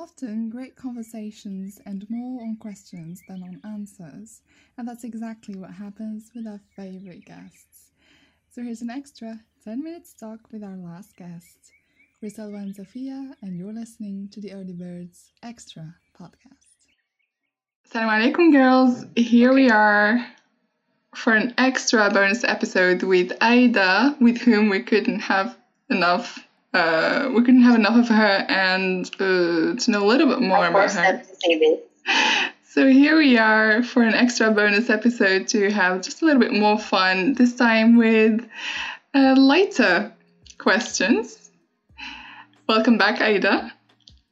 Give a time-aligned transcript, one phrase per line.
[0.00, 4.42] Often, great conversations end more on questions than on answers,
[4.76, 7.90] and that's exactly what happens with our favourite guests.
[8.48, 11.72] So here's an extra 10 minutes talk with our last guest.
[12.22, 16.78] We're Selma and Safiya, and you're listening to the Early Birds Extra podcast.
[17.90, 19.04] Assalamu alaikum, girls.
[19.16, 20.24] Here we are
[21.16, 25.58] for an extra bonus episode with Aida, with whom we couldn't have
[25.90, 30.40] enough uh, we couldn't have enough of her and uh, to know a little bit
[30.40, 31.22] more about her.
[32.70, 36.52] So here we are for an extra bonus episode to have just a little bit
[36.52, 37.34] more fun.
[37.34, 38.46] This time with
[39.14, 40.12] uh, lighter
[40.58, 41.50] questions.
[42.68, 43.72] Welcome back, Aida.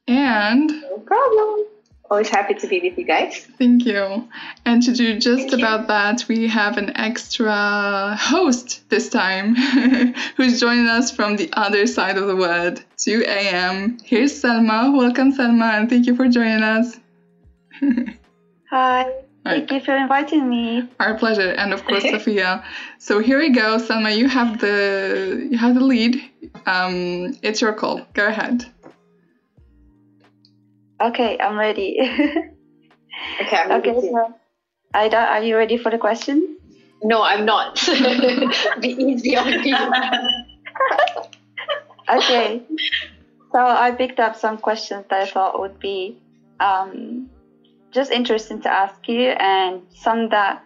[0.07, 1.66] And no problem.
[2.09, 3.47] Always happy to be with you guys.
[3.59, 4.29] Thank you.
[4.65, 5.87] And to do just Thank about you.
[5.89, 9.55] that, we have an extra host this time
[10.37, 13.99] who's joining us from the other side of the world, 2 a.m.
[14.05, 14.97] Here's Salma.
[14.97, 16.97] Welcome, Salma, and thank you for joining us.
[18.71, 19.13] Hi.
[19.45, 20.89] Thank you for inviting me.
[20.99, 22.65] Our pleasure, and of course, Safiya.
[22.99, 24.17] So here we go, Salma.
[24.17, 26.21] You have the you have the lead.
[26.67, 28.01] Um, it's your call.
[28.15, 28.67] Go ahead.
[31.01, 31.99] Okay, I'm ready.
[32.01, 34.09] okay, I'm okay, ready.
[34.09, 34.35] So,
[34.95, 36.57] Aida, are you ready for the question?
[37.03, 37.77] No, I'm not.
[38.81, 39.75] Be easy on me.
[42.09, 42.63] okay.
[43.53, 46.17] So I picked up some questions that I thought would be
[46.61, 47.29] um,
[47.93, 50.63] just interesting to ask you, and some that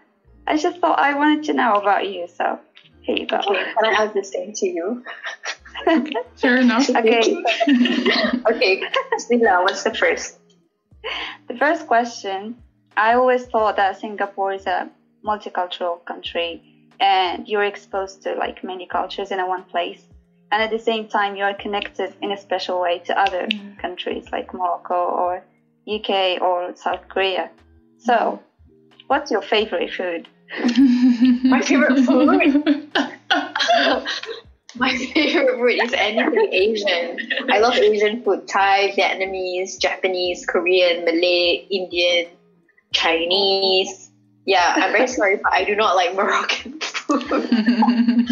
[0.47, 2.29] I just thought I wanted to know about you.
[2.29, 2.59] So
[3.03, 3.39] here you go.
[3.39, 5.05] Okay, can I ask the same to you?
[6.37, 6.89] Fair enough.
[6.97, 7.43] Okay.
[8.51, 8.83] okay.
[9.11, 10.39] Bismillah, what's the first?
[11.49, 12.57] The first question
[12.97, 14.91] I always thought that Singapore is a
[15.25, 16.63] multicultural country
[17.01, 20.03] and you're exposed to like many cultures in one place.
[20.53, 23.79] And at the same time, you are connected in a special way to other mm.
[23.79, 25.45] countries like Morocco or
[25.89, 27.51] UK or South Korea.
[27.99, 28.43] So,
[29.07, 30.29] what's your favorite food?
[31.45, 32.91] My favorite food?
[34.77, 35.30] My favorite
[35.61, 37.19] food is anything Asian.
[37.51, 42.27] I love Asian food Thai, Vietnamese, Japanese, Korean, Malay, Indian,
[42.93, 44.11] Chinese.
[44.47, 47.29] Yeah, I'm very sorry, but I do not like Moroccan food.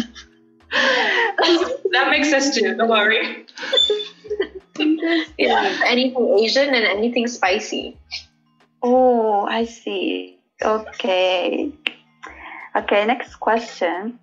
[0.71, 3.45] that makes sense too, don't worry.
[5.37, 7.97] yeah, anything Asian and anything spicy.
[8.81, 10.39] Oh, I see.
[10.61, 11.71] Okay.
[12.75, 14.19] Okay, next question.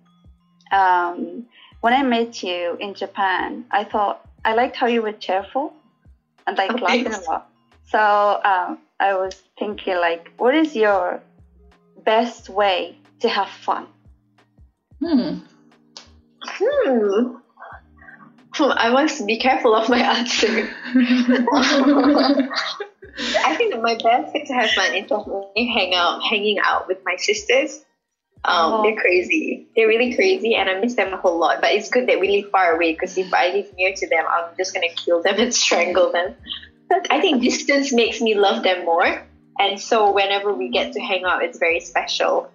[0.71, 1.45] Um,
[1.81, 5.73] when I met you in Japan, I thought I liked how you were cheerful
[6.45, 7.49] and like oh, laughing a lot.
[7.89, 7.99] So
[8.43, 11.21] um, I was thinking, like, what is your
[12.03, 13.87] best way to have fun?
[14.99, 15.39] Hmm.
[16.41, 17.35] Hmm.
[18.59, 20.47] I must be careful of my answer.
[23.45, 26.97] I think my best way to have fun is definitely hang out, hanging out with
[27.05, 27.85] my sisters.
[28.47, 28.83] Um, oh.
[28.83, 29.67] They're crazy.
[29.75, 31.59] They're really crazy, and I miss them a whole lot.
[31.59, 34.23] But it's good that we live far away because if I live near to them,
[34.29, 36.33] I'm just gonna kill them and strangle them.
[37.11, 39.21] I think distance makes me love them more,
[39.59, 42.49] and so whenever we get to hang out, it's very special.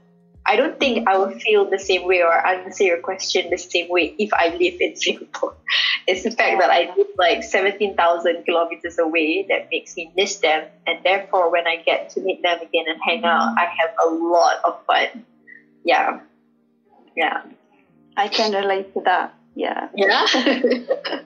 [0.44, 3.88] I don't think I will feel the same way or answer your question the same
[3.88, 5.54] way if I live in Singapore.
[6.08, 10.66] It's the fact that I live like 17,000 kilometers away that makes me miss them.
[10.84, 14.10] And therefore, when I get to meet them again and hang out, I have a
[14.10, 15.24] lot of fun
[15.84, 16.20] yeah.
[17.16, 17.42] Yeah.
[18.16, 19.34] I can relate to that.
[19.54, 19.88] Yeah.
[19.94, 20.26] Yeah.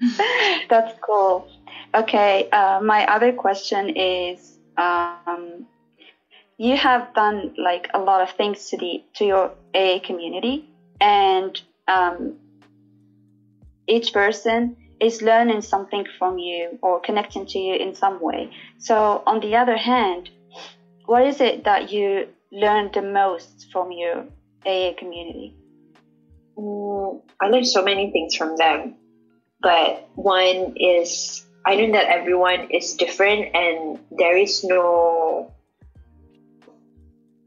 [0.68, 1.46] That's cool.
[1.94, 5.66] Okay uh, my other question is um,
[6.58, 10.64] you have done like a lot of things to the to your aa community
[11.00, 12.34] and um,
[13.86, 18.48] each person is learning something from you or connecting to you in some way.
[18.78, 20.30] So on the other hand
[21.06, 24.26] what is it that you learned the most from your
[24.64, 25.56] AA community?
[26.56, 28.94] Mm, I learned so many things from them,
[29.60, 35.52] but one is I learned that everyone is different and there is no.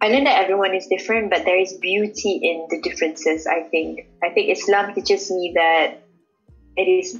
[0.01, 3.48] I learned that everyone is different, but there is beauty in the differences.
[3.48, 4.07] I think.
[4.21, 6.04] I think Islam teaches me that
[6.75, 7.19] it is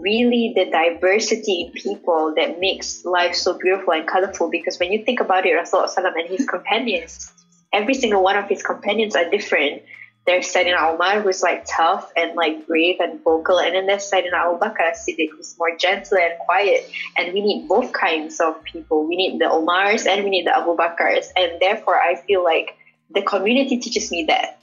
[0.00, 4.50] really the diversity in people that makes life so beautiful and colorful.
[4.50, 7.32] Because when you think about it, Rasulullah and his companions,
[7.72, 9.82] every single one of his companions are different.
[10.26, 14.32] There's Sayyidina Umar, who's like tough and like brave and vocal, and then there's Sayyidina
[14.32, 16.90] Abu Bakr Siddiq, who's more gentle and quiet.
[17.16, 19.06] And we need both kinds of people.
[19.06, 21.28] We need the Omars and we need the Abu Bakrs.
[21.36, 22.76] And therefore, I feel like
[23.10, 24.58] the community teaches me that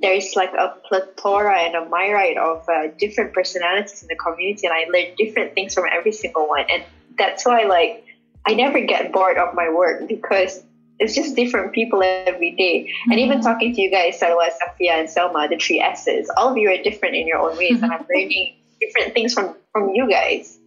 [0.00, 4.74] there's like a plethora and a myriad of uh, different personalities in the community, and
[4.74, 6.64] I learn different things from every single one.
[6.70, 6.82] And
[7.18, 8.06] that's why, like,
[8.46, 10.62] I never get bored of my work because
[10.98, 12.84] it's just different people every day.
[12.84, 13.10] Mm-hmm.
[13.10, 16.56] And even talking to you guys, Salwa, Safiya, and Salma, the three S's, all of
[16.56, 17.84] you are different in your own ways, mm-hmm.
[17.84, 20.58] and I'm learning different things from from you guys.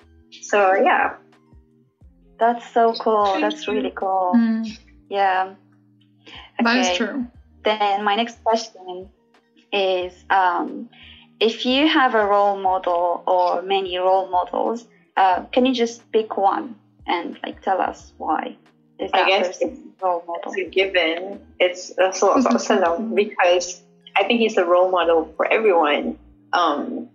[0.42, 1.16] So yeah,
[2.40, 3.40] that's so cool.
[3.40, 4.34] That's really cool.
[4.36, 4.78] Mm.
[5.10, 5.56] Yeah.
[6.26, 6.64] Okay.
[6.64, 7.28] That is true.
[7.64, 9.10] Then my next question
[9.74, 10.90] is um,
[11.40, 14.86] if you have a role model or many role models,
[15.18, 16.76] uh, can you just pick one
[17.06, 18.56] and like tell us why
[19.00, 20.54] is that I guess person role model?
[20.56, 21.42] It's a given.
[21.60, 23.82] It's Rasulullah because
[24.16, 26.20] I think he's a role model for everyone.
[26.54, 27.10] Um,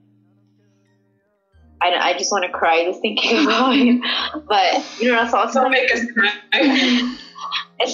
[1.81, 4.03] I, I just want to cry just thinking about him.
[4.49, 7.19] But you know, that's also don't make us cry.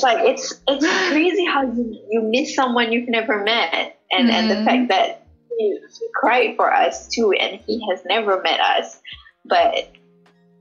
[0.04, 3.98] it's like it's it's crazy how you, you miss someone you've never met.
[4.12, 4.36] And mm-hmm.
[4.36, 8.60] and the fact that he, he cried for us too and he has never met
[8.60, 9.00] us.
[9.44, 9.92] But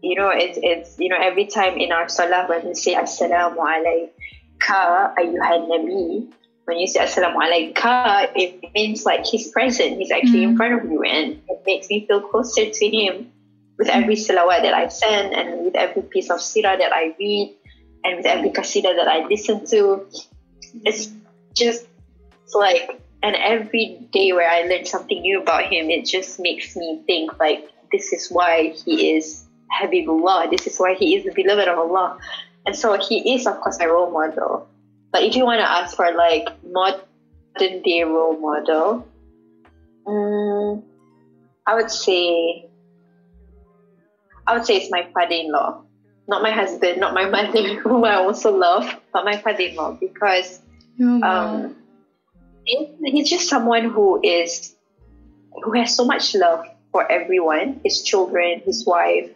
[0.01, 3.57] you know it's it's you know every time in our salah when we say assalamu
[3.57, 6.31] alayka ayyuhan nabi?
[6.65, 9.97] When you say assalamu alayka it means like he's present.
[9.97, 10.51] He's actually mm-hmm.
[10.51, 13.29] in front of you and it makes me feel closer to him.
[13.75, 17.57] With every salawat that I send and with every piece of sirah that I read
[18.03, 20.05] and with every qasida that I listen to,
[20.83, 21.11] it's
[21.55, 21.87] just
[22.53, 27.01] like, and every day where I learn something new about him, it just makes me
[27.05, 29.45] think like, this is why he is
[29.81, 32.17] Habibullah, this is why he is the beloved of Allah.
[32.65, 34.67] And so he is, of course, my role model.
[35.11, 39.07] But if you want to ask for like modern day role model,
[40.07, 40.83] um,
[41.65, 42.67] I would say,
[44.45, 45.82] I would say it's my father-in-law
[46.27, 50.59] not my husband, not my mother, whom I also love, but my father-in-law because
[51.01, 51.75] oh, um,
[52.65, 54.75] he's just someone who is
[55.63, 59.29] who has so much love for everyone, his children, his wife.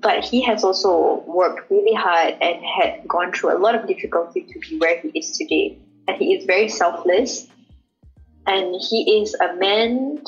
[0.00, 4.42] But he has also worked really hard and had gone through a lot of difficulty
[4.42, 5.76] to be where he is today.
[6.06, 7.48] And he is very selfless.
[8.46, 10.22] And he is a man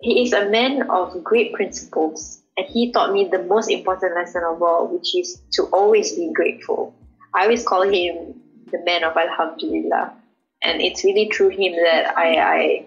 [0.00, 4.42] he is a man of great principles and he taught me the most important lesson
[4.44, 6.94] of all, which is to always be grateful.
[7.34, 10.14] I always call him the man of Alhamdulillah.
[10.62, 12.86] And it's really through him that I, I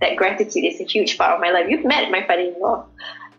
[0.00, 1.66] that gratitude is a huge part of my life.
[1.68, 2.86] You've met my father-in-law.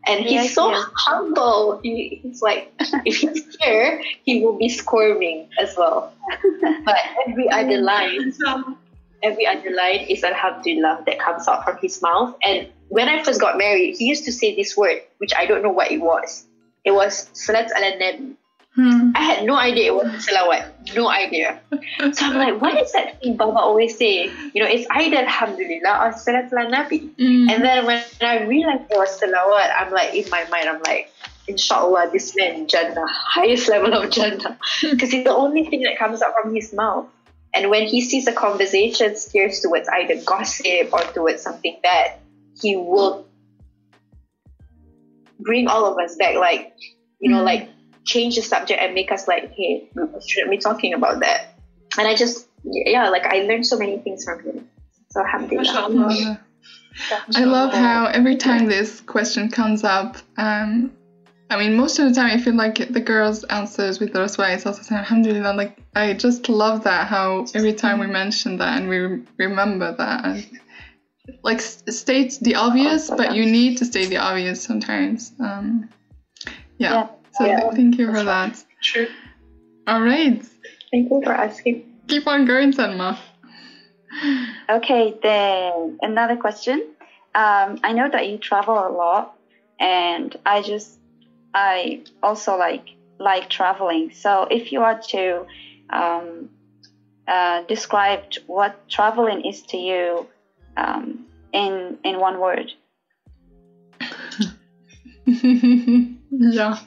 [0.07, 0.85] And he's yes, so yes.
[0.95, 1.79] humble.
[1.83, 6.13] He, he's like, if he's here, he will be squirming as well.
[6.85, 6.95] but
[7.27, 8.33] every other oh, line,
[9.23, 12.35] every other line is Alhamdulillah that comes out from his mouth.
[12.43, 15.63] And when I first got married, he used to say this word, which I don't
[15.63, 16.45] know what it was.
[16.83, 18.35] It was Salat ala Nabi.
[18.73, 19.11] Hmm.
[19.15, 20.95] I had no idea it was salawat.
[20.95, 21.59] No idea.
[22.13, 24.31] so I'm like, what is that thing Baba always say?
[24.53, 27.11] You know, it's either Alhamdulillah or Salat ala Nabi.
[27.15, 27.49] Hmm.
[27.49, 31.11] And then when I realized it was salawat, I'm like, in my mind, I'm like,
[31.47, 34.57] inshallah, this man Jannah, highest level of Jannah.
[34.81, 37.07] Because it's the only thing that comes out from his mouth.
[37.53, 42.13] And when he sees a conversation steers towards either gossip or towards something bad,
[42.61, 43.27] he will
[45.39, 46.73] bring all of us back, like,
[47.19, 47.45] you know, mm-hmm.
[47.45, 47.69] like
[48.05, 49.89] change the subject and make us like, hey,
[50.25, 51.55] shouldn't be talking about that.
[51.97, 54.69] And I just, yeah, like I learned so many things from him.
[55.09, 56.39] So alhamdulillah.
[57.35, 60.91] I love how every time this question comes up, um,
[61.51, 64.65] I mean, most of the time I feel like the girls' answers with those ways
[64.65, 65.53] also say Alhamdulillah.
[65.53, 70.25] Like, I just love that how every time we mention that and we remember that.
[70.25, 70.59] And
[71.43, 75.33] like state the obvious, but you need to state the obvious sometimes.
[75.41, 75.89] Um,
[76.77, 76.93] yeah.
[76.93, 77.07] yeah.
[77.33, 77.69] So yeah.
[77.71, 78.63] thank you for that.
[78.81, 79.09] True.
[79.87, 80.41] All right.
[80.89, 81.83] Thank you for asking.
[82.07, 83.17] Keep on going, Salma.
[84.69, 86.81] Okay, then another question.
[87.35, 89.35] Um, I know that you travel a lot,
[89.81, 90.97] and I just,
[91.53, 92.83] I also like
[93.19, 94.11] like traveling.
[94.11, 95.45] So if you are to
[95.89, 96.49] um,
[97.27, 100.27] uh, describe what traveling is to you,
[100.77, 102.71] um, in in one word.
[105.25, 106.79] yeah,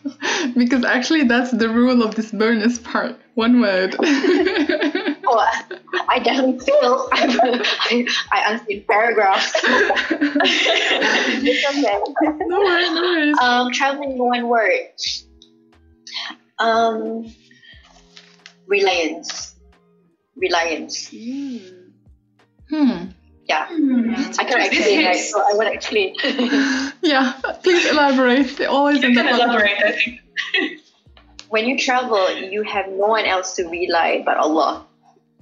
[0.56, 3.16] because actually that's the rule of this bonus part.
[3.34, 3.96] One word.
[5.38, 9.52] I definitely feel I, I answered in paragraphs.
[9.64, 11.98] it's okay.
[12.46, 13.38] No worries, no worries.
[13.40, 14.90] Um, traveling in one word.
[16.58, 17.32] Um,
[18.66, 19.54] reliance.
[20.36, 21.10] Reliance.
[21.10, 21.90] Mm.
[22.70, 23.04] Hmm.
[23.46, 25.04] Yeah, mm, I can actually.
[25.04, 25.16] Right?
[25.16, 26.14] So I will explain.
[27.02, 28.56] yeah, please elaborate.
[28.56, 29.84] They always you can elaborate.
[29.84, 30.80] I think.
[31.50, 34.86] when you travel, you have no one else to rely but Allah.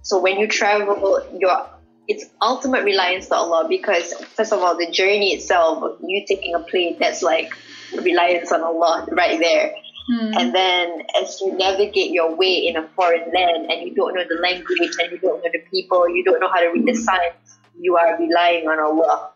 [0.02, 1.66] So when you travel, you're
[2.09, 6.59] it's ultimate reliance to Allah because first of all, the journey itself, you taking a
[6.59, 7.52] plane, that's like
[7.97, 9.75] reliance on Allah right there.
[10.11, 10.37] Mm.
[10.37, 14.25] And then as you navigate your way in a foreign land and you don't know
[14.28, 16.94] the language and you don't know the people, you don't know how to read the
[16.94, 19.30] signs, you are relying on Allah.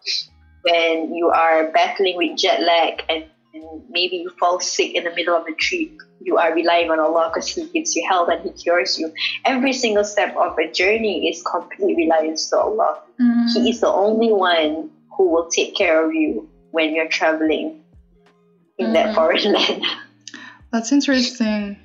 [0.62, 3.26] When you are battling with jet lag and,
[3.62, 5.88] and maybe you fall sick in the middle of a trip,
[6.20, 9.12] you are relying on Allah because He gives you health and He cures you.
[9.44, 13.00] Every single step of a journey is complete reliance to Allah.
[13.20, 13.52] Mm.
[13.52, 17.74] He is the only one who will take care of you when you're traveling
[18.78, 19.14] in that Mhm.
[19.14, 19.82] foreign land.
[20.72, 21.78] That's interesting.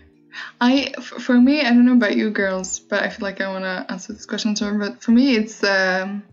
[0.60, 3.63] I, for me, I don't know about you girls, but I feel like I want
[3.63, 4.78] to answer this question too.
[4.78, 6.24] But for me, it's um,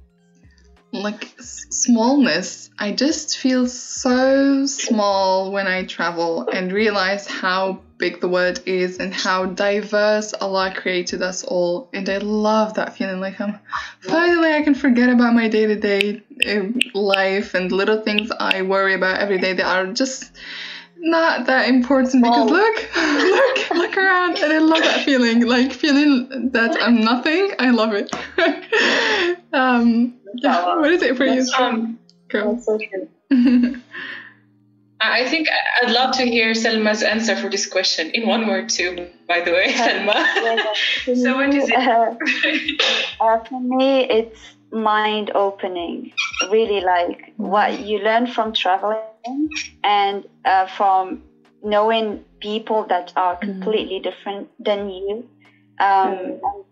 [0.92, 2.71] like smallness.
[2.78, 8.99] I just feel so small when I travel and realize how big the world is
[8.99, 11.88] and how diverse Allah created us all.
[11.92, 13.21] And I love that feeling.
[13.21, 13.59] Like I'm
[14.00, 16.23] finally I can forget about my day to day
[16.95, 20.30] life and little things I worry about every day that are just
[21.00, 22.58] not that important because Small.
[22.58, 27.52] look, look, look around, and I love that feeling, like feeling that I'm nothing.
[27.58, 28.12] I love it.
[29.52, 31.46] um, yeah, what is it for you?
[31.58, 32.54] Um, Girl?
[32.54, 33.08] That's so true.
[35.00, 38.46] I I think I- I'd love to hear Salma's answer for this question in one
[38.48, 39.08] word too.
[39.28, 40.24] By the way, Salma.
[41.04, 41.74] So what is it?
[41.76, 44.40] Uh, uh, for me, it's
[44.72, 46.12] mind opening.
[46.50, 48.98] Really, like what you learn from traveling
[49.82, 51.20] and uh, from
[51.62, 55.25] knowing people that are completely different than you,
[55.80, 56.64] um, Mm.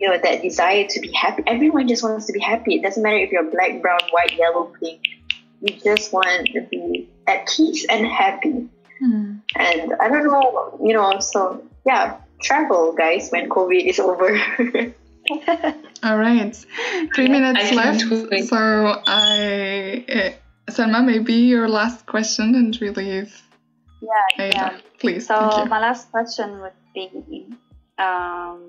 [0.00, 1.42] you know that desire to be happy.
[1.46, 2.76] Everyone just wants to be happy.
[2.76, 5.00] It doesn't matter if you're black, brown, white, yellow, pink.
[5.60, 8.68] You just want to be at peace and happy.
[9.02, 9.40] Mm.
[9.56, 14.38] And I don't know, you know, so yeah, travel, guys, when COVID is over.
[16.02, 16.54] All right,
[17.14, 18.00] three minutes I left.
[18.48, 18.56] So
[19.06, 23.34] I, uh, Salma, maybe your last question and relieve
[24.00, 24.44] Yeah.
[24.44, 24.54] Aida.
[24.56, 24.78] yeah.
[25.00, 25.70] Please, So thank you.
[25.70, 27.46] my last question would be,
[27.98, 28.60] um,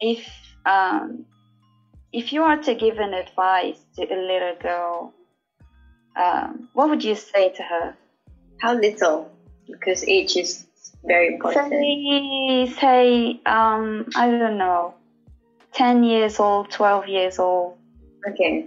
[0.00, 0.28] if
[0.66, 1.24] um,
[2.12, 5.14] if you are to give an advice to a little girl,
[6.16, 7.96] um, what would you say to her?
[8.60, 9.30] How little?
[9.66, 10.66] Because age is
[11.04, 11.70] very important.
[11.70, 14.94] Say, say, um, I don't know,
[15.72, 17.76] ten years old, twelve years old.
[18.28, 18.66] Okay.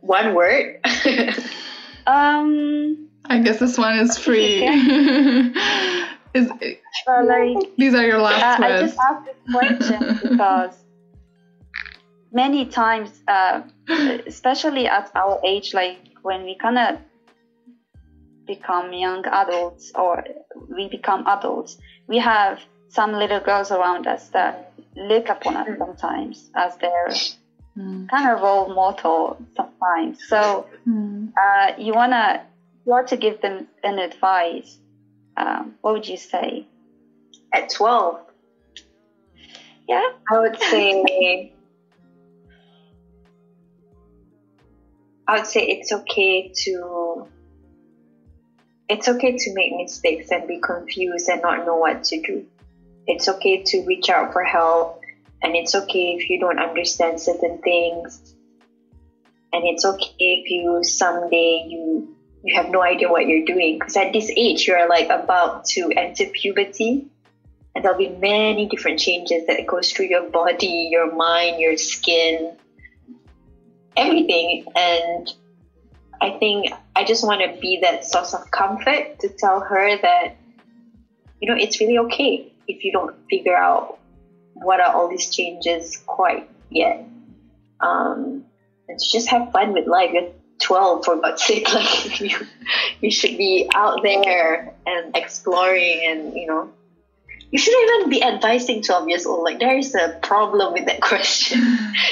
[0.00, 0.80] One word.
[2.06, 4.66] Um, I guess this one is free.
[6.34, 6.50] is
[7.06, 10.74] well, like these are your last Uh, I just asked this question because
[12.32, 13.62] many times, uh,
[14.26, 16.98] especially at our age, like when we kind of
[18.46, 20.24] become young adults or
[20.76, 21.76] we become adults,
[22.08, 27.08] we have some little girls around us that look upon us sometimes as their
[27.76, 28.08] Mm.
[28.08, 30.22] kind of role model sometimes.
[30.28, 31.32] So Mm.
[31.36, 32.40] uh, you wanna,
[32.84, 34.78] you want to give them an advice.
[35.36, 36.66] Um, what would you say?
[37.52, 38.20] At 12,
[39.88, 40.02] Yeah.
[40.30, 41.52] I would say
[45.26, 47.26] I would say it's okay to
[48.88, 52.46] it's okay to make mistakes and be confused and not know what to do.
[53.06, 55.00] It's okay to reach out for help
[55.42, 58.34] and it's okay if you don't understand certain things.
[59.52, 62.13] And it's okay if you someday you
[62.44, 65.90] you have no idea what you're doing because at this age you're like about to
[65.96, 67.06] enter puberty
[67.74, 72.54] and there'll be many different changes that goes through your body, your mind, your skin.
[73.96, 74.64] everything.
[74.76, 75.32] And
[76.20, 80.36] I think I just want to be that source of comfort to tell her that,
[81.40, 83.98] you know, it's really okay if you don't figure out
[84.52, 87.06] what are all these changes quite yet.
[87.80, 88.44] Um,
[88.88, 90.10] and to just have fun with life.
[90.64, 91.72] You're 12 for God's sake.
[91.72, 92.36] Like you,
[93.00, 96.70] you should be out there and exploring and, you know,
[97.50, 99.44] you shouldn't even be advising 12 years old.
[99.44, 101.60] Like, there is a problem with that question.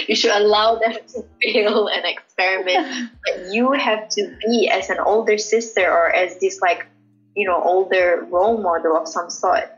[0.07, 3.11] you should allow them to fail and experiment.
[3.25, 6.87] But you have to be, as an older sister or as this, like,
[7.35, 9.69] you know, older role model of some sort,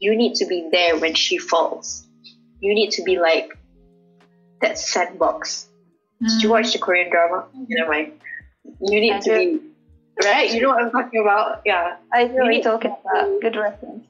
[0.00, 2.06] you need to be there when she falls.
[2.60, 3.56] You need to be like
[4.60, 5.68] that sandbox.
[6.22, 6.28] Mm.
[6.28, 7.46] Did you watch the Korean drama?
[7.48, 7.64] Mm-hmm.
[7.68, 8.12] Never mind.
[8.80, 9.60] You need I to do.
[9.60, 10.52] be, right?
[10.52, 11.62] You know what I'm talking about?
[11.64, 11.96] Yeah.
[12.12, 13.40] I know what you're talking about.
[13.40, 14.06] Good reference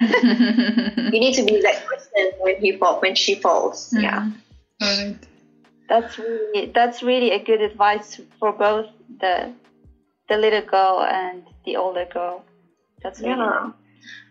[0.00, 3.90] you need to be that person when he fall when she falls.
[3.90, 4.02] Mm-hmm.
[4.02, 4.30] Yeah.
[4.80, 5.16] Right.
[5.88, 8.86] That's really that's really a good advice for both
[9.20, 9.52] the
[10.28, 12.44] the little girl and the older girl.
[13.02, 13.72] That's really yeah.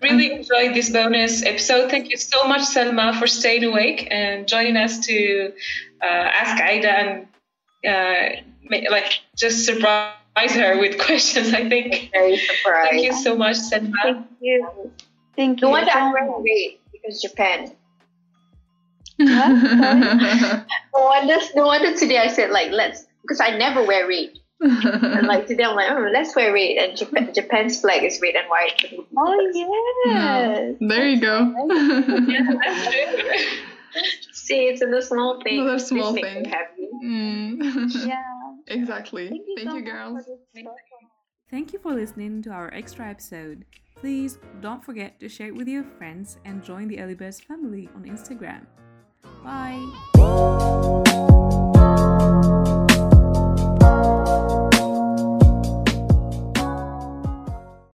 [0.02, 0.12] Nice.
[0.12, 1.90] Really enjoyed this bonus episode.
[1.90, 5.52] Thank you so much, Salma, for staying awake and joining us to
[6.02, 7.28] uh, ask Aida and
[7.86, 8.42] uh,
[8.92, 11.54] like just surprise her with questions.
[11.54, 12.12] I think.
[12.12, 12.92] Very surprised.
[12.92, 13.94] Thank you so much, Salma.
[14.04, 14.92] Thank you.
[15.36, 15.68] Thank you.
[15.68, 17.72] No wonder I'm wearing red because Japan.
[19.20, 24.30] no wonder, no wonder today I said like let's because I never wear red.
[24.62, 26.78] And like today I'm like, oh, let's wear red.
[26.78, 28.86] And Japan, Japan's flag is red and white.
[29.18, 29.51] Oh
[30.06, 30.75] yes.
[30.80, 31.54] There you go.
[32.28, 32.54] yeah,
[34.34, 35.66] See, it's in the small thing.
[35.66, 36.51] The small thing.
[37.04, 38.06] Mm.
[38.06, 38.22] yeah.
[38.68, 39.30] Exactly.
[39.30, 40.30] Thank you, Thank so you girls.
[41.50, 43.66] Thank you for listening to our extra episode.
[43.96, 47.89] Please don't forget to share it with your friends and join the Early Birds family
[47.96, 48.68] on Instagram.
[49.44, 49.80] Bye!